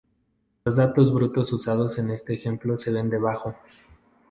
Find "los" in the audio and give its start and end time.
0.65-0.77